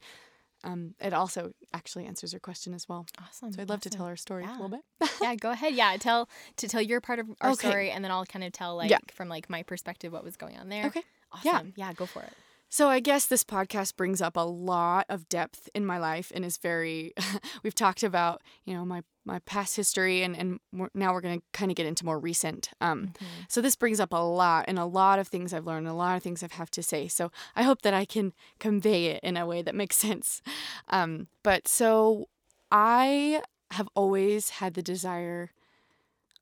[0.62, 3.06] um, it also actually answers your question as well.
[3.20, 3.52] Awesome.
[3.52, 4.52] So I'd love to tell our story Yeah.
[4.52, 4.68] a little
[5.00, 5.10] bit.
[5.22, 5.74] yeah, go ahead.
[5.74, 7.68] Yeah, tell to tell your part of our Okay.
[7.68, 8.98] story, and then I'll kind of tell like Yeah.
[9.12, 10.86] from like my perspective what was going on there.
[10.86, 11.02] Okay.
[11.32, 11.72] Awesome.
[11.76, 11.86] Yeah.
[11.88, 12.32] Yeah, go for it.
[12.68, 16.44] So I guess this podcast brings up a lot of depth in my life and
[16.44, 17.14] is very
[17.64, 21.38] we've talked about, you know, my my past history and and we're, now we're going
[21.38, 22.70] to kind of get into more recent.
[22.80, 23.12] Um
[23.48, 26.16] so this brings up a lot and a lot of things I've learned, a lot
[26.16, 27.08] of things I have to say.
[27.08, 30.42] So I hope that I can convey it in a way that makes sense.
[30.88, 32.28] Um but so
[32.70, 35.50] I have always had the desire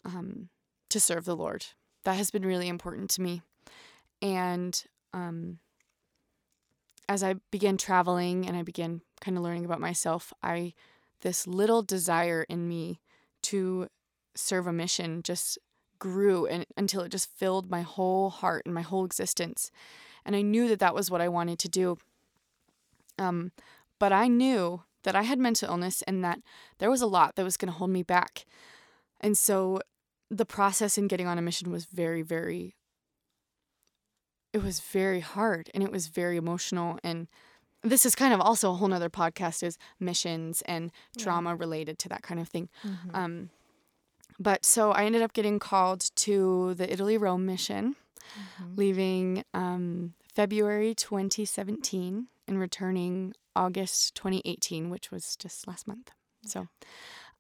[0.05, 0.49] um
[0.89, 1.67] to serve the Lord.
[2.05, 3.43] That has been really important to me.
[4.23, 5.59] And um
[7.11, 10.75] as I began traveling and I began kind of learning about myself, I
[11.23, 13.01] this little desire in me
[13.43, 13.89] to
[14.35, 15.59] serve a mission just
[15.99, 19.71] grew and until it just filled my whole heart and my whole existence.
[20.25, 21.99] And I knew that that was what I wanted to do.
[23.19, 23.53] Um,
[23.99, 26.41] but I knew that I had mental illness and that
[26.79, 28.45] there was a lot that was going to hold me back.
[29.21, 29.81] And so
[30.31, 32.77] the process in getting on a mission was very, very
[34.53, 37.29] it was very hard and it was very emotional and
[37.83, 42.09] this is kind of also a whole nother podcast is missions and trauma related to
[42.09, 43.11] that kind of thing Mm-hmm.
[43.15, 43.51] um,
[44.41, 47.97] but so i ended up getting called to the italy rome mission
[48.39, 48.75] Mm-hmm.
[48.77, 56.11] leaving um, february 2017 and returning august 2018 which was just last month
[56.45, 56.69] so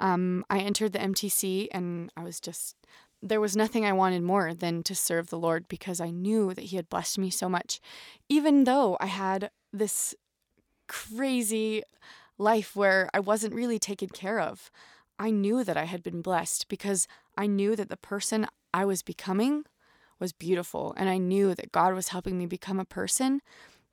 [0.00, 2.74] um, i entered the mtc and i was just
[3.20, 6.66] there was nothing I wanted more than to serve the Lord because I knew that
[6.66, 7.80] He had blessed me so much.
[8.28, 10.14] Even though I had this
[10.88, 11.82] crazy
[12.38, 14.70] life where I wasn't really taken care of,
[15.18, 19.02] I knew that I had been blessed because I knew that the person I was
[19.02, 19.64] becoming
[20.20, 20.94] was beautiful.
[20.96, 23.40] And I knew that God was helping me become a person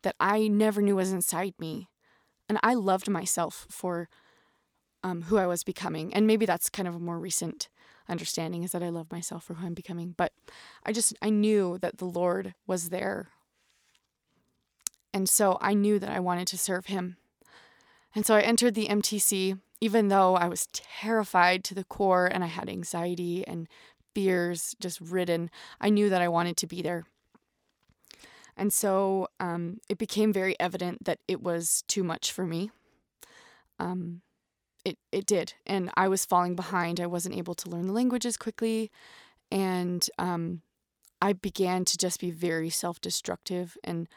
[0.04, 1.90] that I never knew was inside me.
[2.48, 4.08] And I loved myself for
[5.04, 6.14] um, who I was becoming.
[6.14, 7.70] And maybe that's kind of a more recent
[8.08, 10.14] understanding is that I love myself for who I'm becoming.
[10.16, 10.32] But
[10.86, 13.30] I just, I knew that the Lord was there.
[15.16, 17.16] And so I knew that I wanted to serve Him.
[18.14, 22.44] And so I entered the MTC, even though I was terrified to the core and
[22.44, 23.70] I had anxiety and
[24.14, 25.50] fears just ridden.
[25.80, 27.06] I knew that I wanted to be there.
[28.58, 32.72] And so um, it became very evident that it was too much for me.
[33.80, 34.22] Um,
[34.84, 35.54] it, it did.
[35.66, 37.00] And I was falling behind.
[37.00, 38.92] I wasn't able to learn the languages quickly.
[39.50, 40.62] And um,
[41.22, 43.78] I began to just be very self destructive.
[43.82, 44.10] And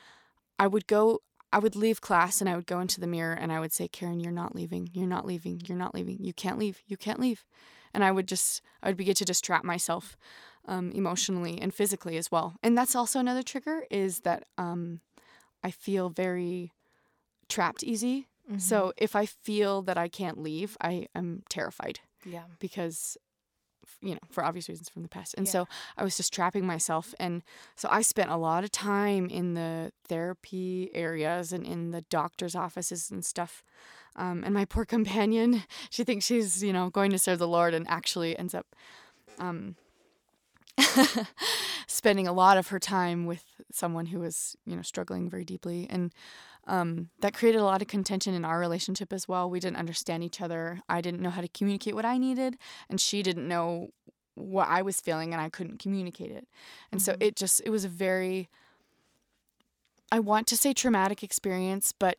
[0.59, 1.21] I would go,
[1.53, 3.89] I would leave class and I would go into the mirror and I would say,
[3.89, 4.91] Karen, you're not leaving.
[4.93, 5.63] You're not leaving.
[5.67, 6.19] You're not leaving.
[6.21, 6.83] You can't leave.
[6.87, 7.45] You can't leave.
[7.95, 10.17] And I would just, I would begin to distract myself
[10.67, 12.57] um, emotionally and physically as well.
[12.63, 15.01] And that's also another trigger is that um,
[15.65, 16.73] I feel very
[17.49, 18.29] trapped easy.
[18.49, 18.59] Mm-hmm.
[18.59, 22.01] So if I feel that I can't leave, I am terrified.
[22.25, 22.45] Yeah.
[22.59, 23.17] Because
[24.01, 25.35] you know, for obvious reasons from the past.
[25.37, 25.53] And yeah.
[25.53, 27.15] so I was just trapping myself.
[27.19, 27.43] And
[27.77, 32.55] so I spent a lot of time in the therapy areas and in the doctor's
[32.55, 33.63] offices and stuff.
[34.17, 37.75] Um, and my poor companion, she thinks she's, you know, going to serve the Lord
[37.75, 38.67] and actually ends up
[39.39, 39.77] um,
[41.87, 45.87] spending a lot of her time with someone who was, you know, struggling very deeply.
[45.89, 46.13] And
[46.69, 49.51] um, that created a lot of contention in our relationship as well.
[49.51, 50.81] We didn't understand each other.
[50.89, 53.91] I didn't know how to communicate what I needed, and she didn't know
[54.35, 56.47] what I was feeling, and I couldn't communicate it.
[56.93, 57.13] And mm-hmm.
[57.13, 58.49] so it just, it was a very,
[60.13, 62.19] I want to say traumatic experience, but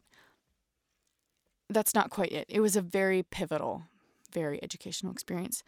[1.69, 2.47] that's not quite it.
[2.49, 3.83] It was a very pivotal,
[4.33, 5.63] very educational experience.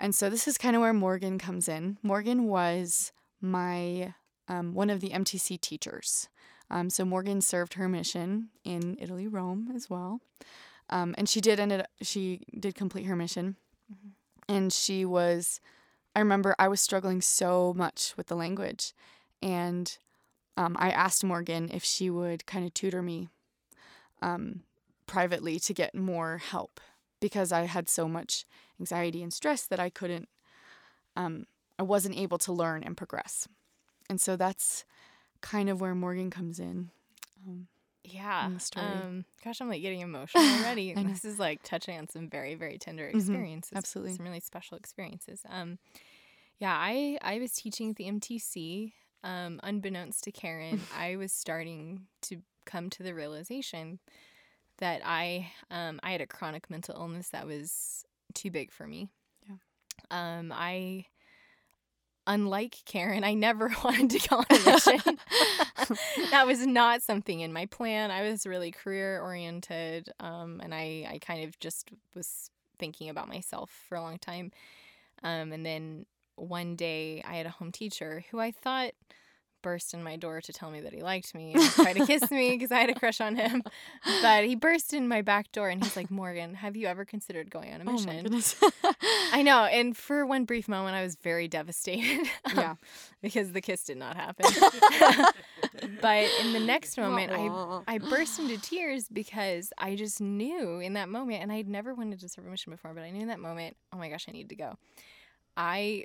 [0.00, 1.96] And so this is kind of where Morgan comes in.
[2.02, 4.14] Morgan was my
[4.48, 6.28] um, one of the MTC teachers.
[6.70, 10.20] Um, so Morgan served her mission in Italy, Rome as well,
[10.90, 13.56] um, and she did ended she did complete her mission,
[13.92, 14.54] mm-hmm.
[14.54, 15.60] and she was.
[16.14, 18.94] I remember I was struggling so much with the language,
[19.42, 19.96] and
[20.56, 23.28] um, I asked Morgan if she would kind of tutor me
[24.22, 24.62] um,
[25.06, 26.80] privately to get more help
[27.20, 28.44] because I had so much
[28.80, 30.28] anxiety and stress that I couldn't,
[31.16, 31.46] um,
[31.78, 33.48] I wasn't able to learn and progress.
[34.08, 34.84] And so that's
[35.50, 36.90] kind of where Morgan comes in.
[37.46, 37.68] Um,
[38.04, 38.46] yeah.
[38.46, 40.94] In um, gosh, I'm like getting emotional already.
[40.96, 43.18] this is like touching on some very, very tender mm-hmm.
[43.18, 43.70] experiences.
[43.70, 43.78] Mm-hmm.
[43.78, 44.14] Absolutely.
[44.14, 45.42] Some really special experiences.
[45.48, 45.78] Um,
[46.58, 48.92] yeah, I, I was teaching at the MTC.
[49.24, 53.98] Um, unbeknownst to Karen, I was starting to come to the realization
[54.78, 58.04] that I um, I had a chronic mental illness that was
[58.34, 59.08] too big for me.
[59.48, 59.56] Yeah.
[60.10, 61.06] Um, I
[62.26, 65.18] unlike Karen, I never wanted to go on a mission.
[66.30, 68.10] that was not something in my plan.
[68.10, 73.28] I was really career oriented, um, and I I kind of just was thinking about
[73.28, 74.52] myself for a long time.
[75.22, 78.92] Um, and then one day I had a home teacher who I thought
[79.66, 82.30] burst in my door to tell me that he liked me and try to kiss
[82.30, 83.64] me because I had a crush on him.
[84.22, 87.50] But he burst in my back door and he's like, Morgan, have you ever considered
[87.50, 88.08] going on a mission?
[88.08, 88.54] Oh my goodness.
[89.32, 89.64] I know.
[89.76, 92.28] And for one brief moment, I was very devastated.
[92.54, 92.76] yeah.
[93.22, 94.46] because the kiss did not happen.
[96.00, 100.92] but in the next moment, I, I burst into tears because I just knew in
[100.92, 103.28] that moment, and I'd never wanted to serve a mission before, but I knew in
[103.28, 104.78] that moment, oh my gosh, I need to go.
[105.56, 106.04] I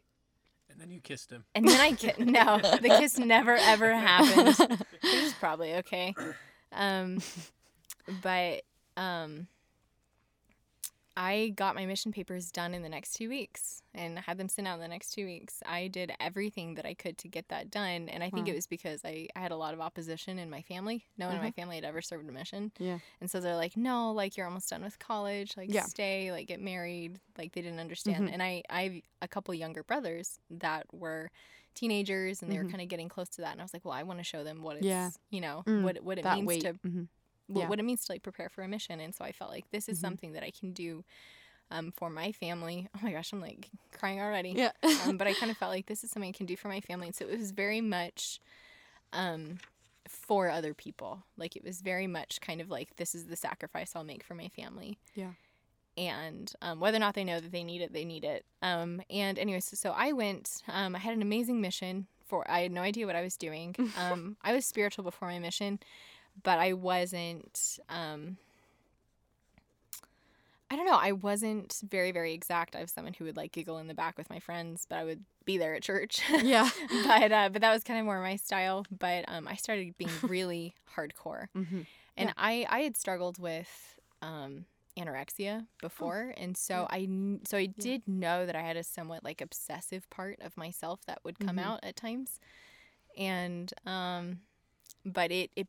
[0.71, 1.43] and then you kissed him.
[1.53, 2.19] And then I kissed.
[2.19, 4.79] no, the kiss never ever happened.
[5.01, 6.15] Which is probably okay.
[6.73, 7.21] Um,
[8.23, 8.61] but
[8.95, 9.47] um,
[11.17, 14.67] I got my mission papers done in the next two weeks and had them sent
[14.67, 15.61] out in the next two weeks.
[15.65, 18.07] I did everything that I could to get that done.
[18.07, 18.53] And I think wow.
[18.53, 21.05] it was because I, I had a lot of opposition in my family.
[21.17, 21.53] No one in my uh-huh.
[21.55, 22.71] family had ever served a mission.
[22.79, 22.99] Yeah.
[23.19, 25.57] And so they're like, no, like you're almost done with college.
[25.57, 25.85] Like yeah.
[25.85, 27.19] stay, like get married.
[27.37, 28.25] Like they didn't understand.
[28.25, 28.33] Mm-hmm.
[28.33, 31.29] And I, I have a couple younger brothers that were
[31.75, 32.65] teenagers and they mm-hmm.
[32.65, 33.51] were kind of getting close to that.
[33.51, 35.09] And I was like, well, I want to show them what it's, yeah.
[35.29, 36.61] you know, mm, what, what it means weight.
[36.61, 37.07] to.
[37.51, 37.67] Mm-hmm yeah.
[37.67, 38.99] what it means to like prepare for a mission.
[38.99, 40.07] And so I felt like this is mm-hmm.
[40.07, 41.03] something that I can do
[41.69, 42.87] um, for my family.
[42.95, 44.51] Oh my gosh, I'm like crying already.
[44.51, 44.71] Yeah.
[45.05, 46.81] um, but I kind of felt like this is something I can do for my
[46.81, 47.07] family.
[47.07, 48.39] And so it was very much
[49.13, 49.57] um,
[50.07, 51.23] for other people.
[51.37, 54.35] Like it was very much kind of like this is the sacrifice I'll make for
[54.35, 54.97] my family.
[55.15, 55.31] Yeah.
[55.97, 58.45] And um, whether or not they know that they need it, they need it.
[58.61, 60.63] Um, and anyways, so, so I went.
[60.67, 62.49] Um, I had an amazing mission for.
[62.49, 63.75] I had no idea what I was doing.
[63.97, 65.79] Um, I was spiritual before my mission,
[66.43, 67.79] but I wasn't.
[67.89, 68.37] Um,
[70.69, 70.97] I don't know.
[70.99, 72.77] I wasn't very, very exact.
[72.77, 75.03] I was someone who would like giggle in the back with my friends, but I
[75.03, 76.21] would be there at church.
[76.41, 76.69] Yeah.
[77.05, 78.85] but uh, but that was kind of more my style.
[78.97, 81.85] But um, I started being really hardcore, Mhm.
[82.15, 82.33] and Yeah.
[82.37, 84.63] I I had struggled with um,
[84.97, 87.05] anorexia before, and so I
[87.45, 91.19] so I did know that I had a somewhat like obsessive part of myself that
[91.25, 91.65] would come Mhm.
[91.65, 92.39] out at times,
[93.17, 94.39] and um,
[95.05, 95.67] but it it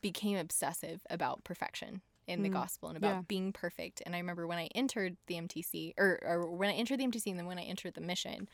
[0.00, 3.22] became obsessive about perfection in the Mm, gospel and about yeah.
[3.28, 4.02] being perfect.
[4.04, 7.26] And I remember when I entered the MTC, or, or when I entered the MTC,
[7.26, 8.48] and then when I entered the mission,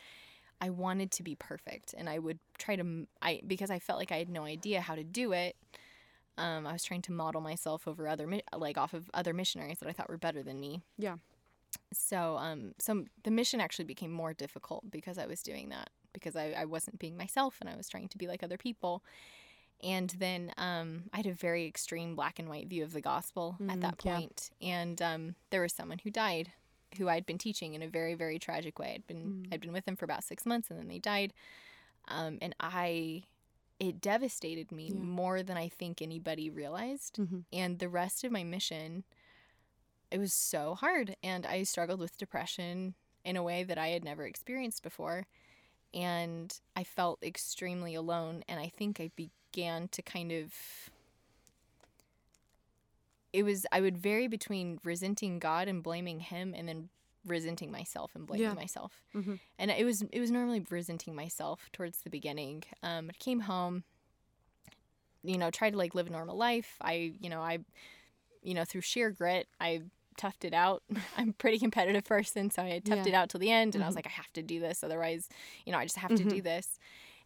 [0.61, 4.12] I wanted to be perfect, and I would try to I because I felt like
[4.12, 5.57] I had no idea how to do it.
[6.37, 9.88] Um, I was trying to model myself over other like off of other missionaries that
[9.88, 10.83] I thought were better than me.
[10.98, 11.16] Yeah.
[11.92, 16.37] So um, so the mission actually became more difficult because I was doing that because
[16.37, 19.03] I, I wasn't being myself and I was trying to be like other people.
[19.83, 23.57] And then um, I had a very extreme black and white view of the gospel
[23.61, 24.16] at Mm, that yeah.
[24.19, 24.51] point.
[24.61, 26.53] And um, there was someone who died
[26.99, 28.93] who I'd been teaching in a very, very tragic way.
[28.97, 29.55] I'd been Mm.
[29.55, 31.33] I'd been with them for about six months and then they died.
[32.09, 33.25] Um, and I
[33.79, 34.95] it devastated me Yeah.
[35.01, 37.16] more than I think anybody realized.
[37.16, 37.45] Mhm.
[37.53, 39.05] And the rest of my mission,
[40.11, 41.16] it was so hard.
[41.23, 45.27] And I struggled with depression in a way that I had never experienced before.
[45.95, 48.45] And I felt extremely alone.
[48.49, 50.53] And I think I began to kind of.
[53.33, 56.89] It was, I would vary between resenting God and blaming Him and then
[57.25, 58.55] resenting myself and blaming Yeah.
[58.55, 59.05] myself.
[59.15, 59.39] Mhm.
[59.59, 62.65] And it was, it was normally resenting myself towards the beginning.
[62.83, 63.85] Um, I came home,
[65.23, 66.77] you know, tried to like live a normal life.
[66.81, 67.59] I, you know, I,
[68.43, 69.83] you know, through sheer grit, I
[70.19, 70.83] toughed it out.
[71.17, 73.13] I'm a pretty competitive person, so I toughed Yeah.
[73.13, 73.99] it out till the end, and I was Mhm.
[73.99, 75.29] like, I have to do this, otherwise,
[75.65, 76.81] you know, I just have to do this.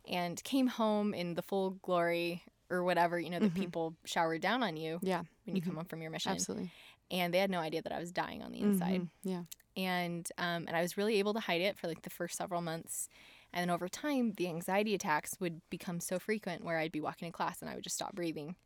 [0.07, 3.55] And came home in the full glory or whatever, you know, that Mhm.
[3.55, 5.25] people showered down on you Yeah.
[5.47, 5.63] when you Mhm.
[5.63, 6.73] come home from your mission, Absolutely.
[7.11, 9.11] and they had no idea that I was dying on the inside Mhm.
[9.23, 9.45] Yeah.
[9.77, 12.61] and um, and I was really able to hide it for like the first several
[12.63, 13.09] months.
[13.53, 17.27] And then over time, the anxiety attacks would become so frequent where I'd be walking
[17.27, 18.57] in class and I would just stop breathing,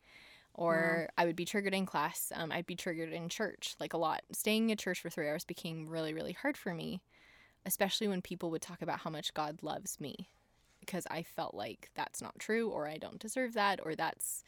[0.53, 2.31] or I would be triggered in class.
[2.35, 4.21] Um, I'd be triggered in church like a lot.
[4.33, 7.01] Staying at church for three hours became really really hard for me,
[7.65, 10.29] especially when people would talk about how much God loves me,
[10.89, 14.43] because I felt like that's not true, or I don't deserve that, or that's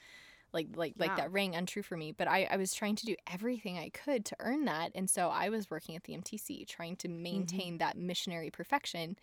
[0.54, 2.12] like like like that rang untrue for me.
[2.12, 4.91] But I, I was trying to do everything i could to earn that.
[4.95, 9.15] And so i was working at the mtc trying to maintain that missionary perfection.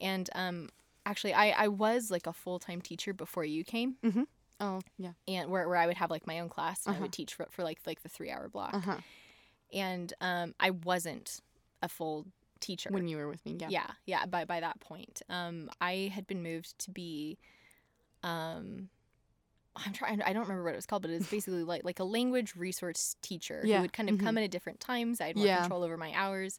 [0.00, 0.70] And um
[1.04, 3.96] actually i i was like a full-time teacher before you came.
[4.60, 5.12] Oh, yeah.
[5.28, 7.02] and where, where i would have like my own class and i Uh-huh.
[7.02, 8.72] would teach for, for like like the three hour block.
[8.72, 8.98] Uh huh.
[9.72, 11.40] and um i wasn't
[11.82, 12.24] a full
[12.64, 13.68] teacher When you were with me, yeah.
[13.70, 17.38] yeah yeah by by that point um i had been moved to be
[18.22, 18.88] um
[19.76, 21.98] i'm trying i don't remember what it was called but it was basically like like
[22.00, 24.38] a language resource teacher Yeah, who would kind of come mhm.
[24.38, 25.60] in at different times i had more Yeah.
[25.62, 26.58] control over my hours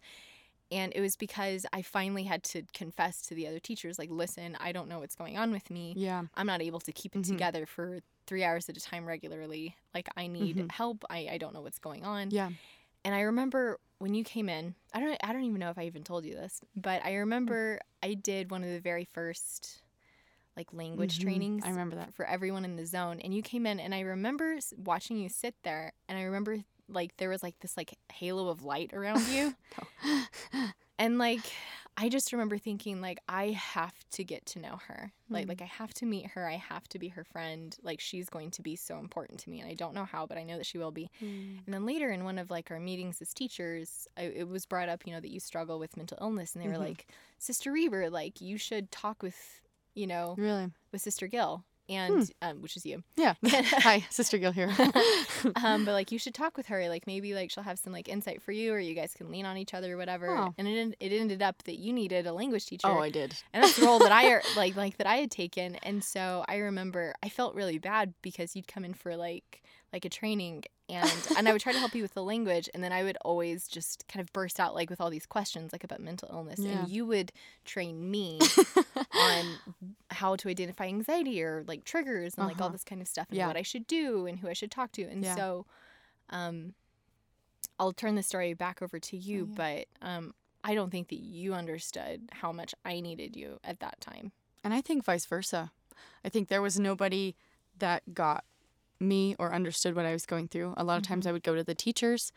[0.72, 4.58] and it was because i finally had to confess to the other teachers like listen
[4.60, 6.24] i don't know what's going on with me Yeah.
[6.36, 7.28] i'm not able to keep it Mhm.
[7.30, 10.72] together for three hours at a time regularly like i need Mhm.
[10.72, 12.50] help I, I don't know what's going on Yeah.
[13.06, 15.84] And I remember when you came in, I don't I don't even know if I
[15.86, 19.82] even told you this, but I remember I did one of the very first
[20.58, 21.24] like language Mhm.
[21.24, 21.64] trainings.
[21.66, 22.14] I remember that.
[22.14, 23.20] for everyone in the zone.
[23.22, 27.16] And you came in and I remember watching you sit there and I remember like
[27.18, 29.56] there was like this like halo of light around you.
[31.00, 31.42] and like
[31.98, 35.14] I just remember thinking like I have to get to know her.
[35.30, 35.50] Like Mm.
[35.50, 36.48] like I have to meet her.
[36.48, 37.76] I have to be her friend.
[37.84, 40.38] Like she's going to be so important to me and I don't know how, but
[40.38, 41.10] I know that she will be.
[41.22, 41.64] Mm.
[41.66, 44.90] And then later in one of like our meetings as teachers, I, it was brought
[44.90, 46.80] up, you know, that you struggle with mental illness, and they were Mhm.
[46.90, 47.08] like,
[47.40, 49.62] "Sister Reber, like you should talk with,
[49.94, 50.72] you know, Really?
[50.92, 53.34] with Sister Gill, and um, which is you, Yeah.
[53.46, 54.72] Hi, Sister Gil here.
[55.64, 58.08] um, but like you should talk with her, like maybe like she'll have some like
[58.08, 60.54] insight for you, or you guys can lean on each other or whatever." Oh.
[60.58, 62.88] And it it ended up that you needed a language teacher.
[62.88, 63.36] oh, I did.
[63.54, 65.76] and that's the role that I like like that I had taken.
[65.78, 70.06] And so I remember I felt really bad because you'd come in for like like
[70.06, 72.92] a training and and I would try to help you with the language and then
[72.92, 76.00] I would always just kind of burst out like with all these questions like about
[76.00, 76.82] mental illness Yeah.
[76.82, 77.32] and you would
[77.66, 78.42] train me
[79.16, 79.60] on
[80.12, 82.74] how to identify anxiety or like triggers and like all Uh-huh.
[82.74, 83.48] this kind of stuff and Yeah.
[83.48, 85.04] what I should do and who I should talk to.
[85.04, 85.36] And Yeah.
[85.36, 85.66] so
[86.30, 86.76] um
[87.80, 90.34] I'll turn the story back over to you, Oh, but um
[90.64, 94.32] I don't think that you understood how much I needed you at that time.
[94.64, 95.72] And I think vice versa.
[96.24, 97.36] I think there was nobody
[97.78, 98.44] that got
[99.00, 100.74] me or understood what I was going through.
[100.78, 101.30] A lot of times mm-hmm.
[101.30, 102.32] I would go to the teachers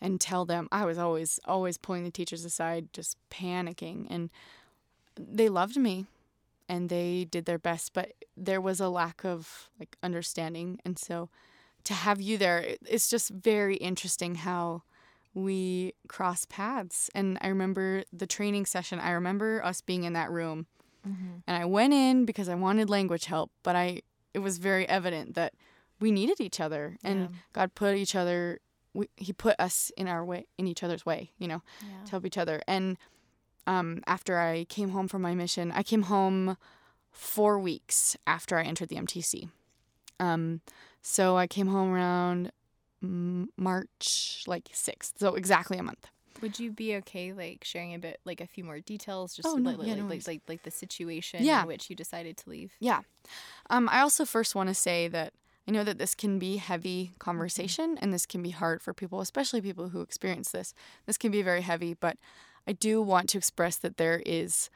[0.00, 4.30] and tell them I was always always pulling the teachers aside just panicking and
[5.18, 6.06] they loved me
[6.68, 11.28] and they did their best but there was a lack of like understanding and so
[11.82, 14.82] to have you there it's just very interesting how
[15.34, 17.10] we cross paths.
[17.14, 20.66] And I remember the training session, I remember us being in that room.
[21.06, 21.38] Mm-hmm.
[21.46, 24.02] And I went in because I wanted language help, but I
[24.34, 25.54] it was very evident that
[26.00, 27.28] we needed each other and Yeah.
[27.52, 28.60] God put each other
[28.94, 32.04] we, he put us in our way in each other's way, you know, Yeah.
[32.06, 32.62] to help each other.
[32.66, 32.96] And
[33.66, 36.56] um, after I came home from my mission, I came home
[37.12, 39.50] four weeks after I entered the MTC.
[40.18, 40.62] Um,
[41.02, 42.50] so I came home around
[43.56, 46.08] March like 6th, so exactly a month.
[46.40, 49.54] Would you be okay like sharing a bit like a few more details just Oh,
[49.54, 51.62] like, no, like, yeah, no like, like like the situation Yeah.
[51.62, 52.72] in which you decided to leave?
[52.78, 53.00] Yeah.
[53.70, 55.32] Um, I also first want to say that
[55.68, 59.20] I know that this can be heavy conversation and this can be hard for people,
[59.20, 60.72] especially people who experience this.
[61.04, 62.16] This can be very heavy, but
[62.66, 64.70] I do want to express that there is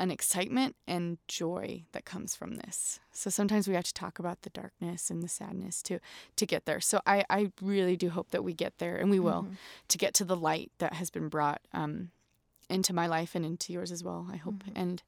[0.00, 2.98] an excitement and joy that comes from this.
[3.12, 6.00] So sometimes we have to talk about the darkness and the sadness to
[6.34, 6.80] to get there.
[6.80, 9.46] So I, I really do hope that we get there and we will
[9.88, 12.10] to get to the light that has been brought um,
[12.68, 14.64] into my life and into yours as well, I hope.
[14.74, 15.02] And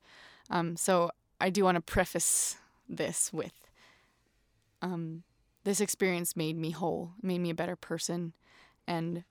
[0.51, 1.11] um, so
[1.41, 2.57] I do want to preface
[2.89, 3.68] this with
[4.83, 5.23] um,
[5.65, 8.33] this experience made me whole, made me a better person.
[8.87, 9.25] And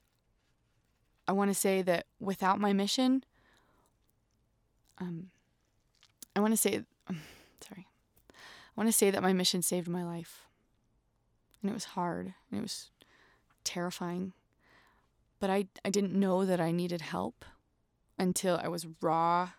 [1.27, 3.23] I want to say that without my mission,
[4.99, 5.29] um,
[6.35, 7.87] I want to say, sorry,
[8.29, 10.47] I want to say that my mission saved my life.
[11.61, 12.91] And it was hard, and it was
[13.63, 14.33] terrifying.
[15.39, 17.45] But I, I didn't know that I needed help
[18.19, 19.49] until I was raw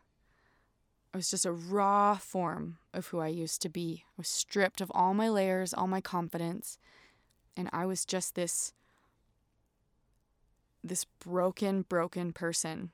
[1.12, 4.04] I was just a raw form of who I used to be.
[4.06, 6.78] I was stripped of all my layers, all my confidence,
[7.56, 8.72] and I was just this
[10.84, 12.92] this broken, broken person.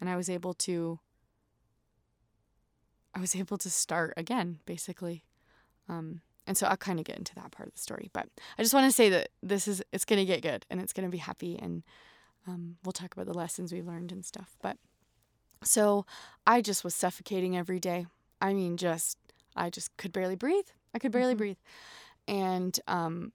[0.00, 0.98] And I was able to
[3.14, 5.24] I was able to start again, basically.
[5.88, 8.10] Um, and so I'll kind of get into that part of the story.
[8.12, 10.92] But I just want to say that this is it's gonna get good and it's
[10.92, 11.84] gonna be happy and
[12.48, 14.56] um, we'll talk about the lessons we learned and stuff.
[14.60, 14.76] But
[15.62, 16.06] so
[16.46, 18.06] I just was suffocating every day.
[18.40, 19.18] I mean, just,
[19.56, 20.66] I just could barely breathe.
[20.94, 21.58] I could barely breathe.
[22.28, 23.32] And um,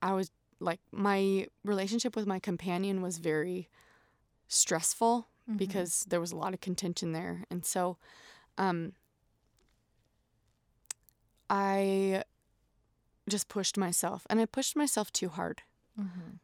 [0.00, 0.30] I was
[0.60, 3.68] like, my relationship with my companion was very
[4.48, 7.44] stressful because there was a lot of contention there.
[7.50, 7.98] And so
[8.58, 8.92] um,
[11.50, 12.22] I
[13.28, 15.62] just pushed myself, and I pushed myself too hard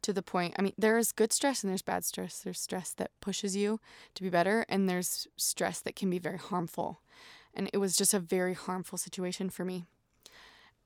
[0.02, 2.40] to the point i mean there's good stress and there's bad stress.
[2.40, 3.80] There's stress that pushes you
[4.14, 7.00] to be better and there's stress that can be very harmful.
[7.54, 9.86] And it was just a very harmful situation for me.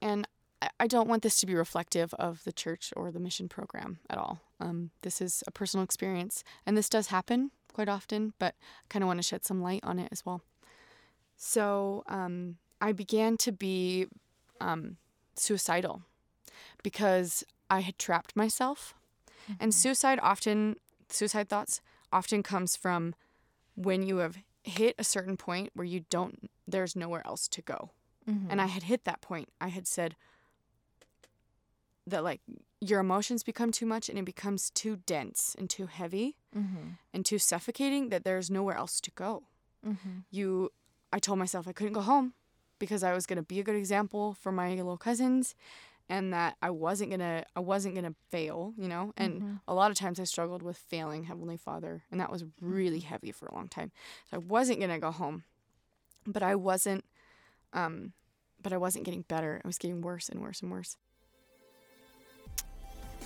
[0.00, 0.26] And
[0.62, 3.98] I- i don't want this to be reflective of the church or the mission program
[4.08, 4.40] at all.
[4.60, 9.02] Um, this is a personal experience and this does happen quite often but i kind
[9.02, 10.40] of want to shed some light on it as well.
[11.36, 14.06] So um, i began to be
[14.60, 14.96] um,
[15.36, 16.02] suicidal
[16.82, 18.94] because I had trapped myself.
[19.48, 19.70] And mm-hmm.
[19.70, 20.76] suicide often,
[21.08, 21.80] suicide thoughts
[22.12, 23.14] often comes from
[23.74, 27.90] when you have hit a certain point where you don't, there's nowhere else to go.
[28.50, 28.74] And I mm-hmm.
[28.74, 29.48] had hit that point.
[29.60, 30.14] I had said
[32.06, 32.40] that, like,
[32.80, 36.90] your emotions become too much and it becomes too dense and too heavy mm-hmm.
[37.14, 39.44] and too suffocating that there's nowhere else to go.
[40.30, 40.70] You,
[41.12, 42.34] I told myself I couldn't go home
[42.78, 45.54] because I was going to be a good example for my little cousins
[46.08, 49.12] and that I wasn't going to I wasn't going to fail, you know?
[49.16, 53.00] And a lot of times I struggled with failing Heavenly Father, and that was really
[53.00, 53.92] heavy for a long time.
[54.30, 55.44] So I wasn't going to go home.
[56.26, 57.04] But I wasn't
[57.72, 58.12] um
[58.62, 59.60] but I wasn't getting better.
[59.64, 60.96] I was getting worse and worse and worse.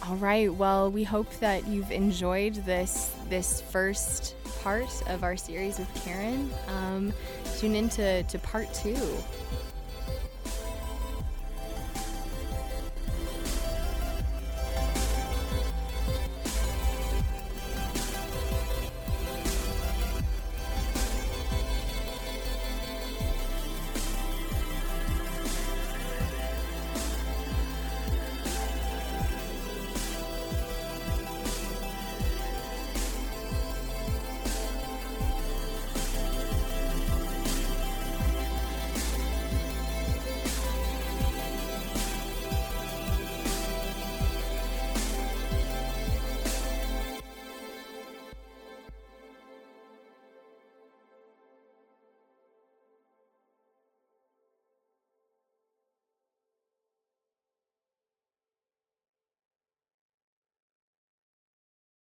[0.03, 0.53] All right.
[0.53, 6.51] Well, we hope that you've enjoyed this this first part of our series with Karen.
[6.69, 7.13] Um,
[7.59, 8.97] tune into to part two.